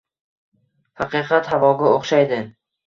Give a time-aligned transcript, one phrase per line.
[1.03, 2.45] Haqiqat havoga o‘xshaydi.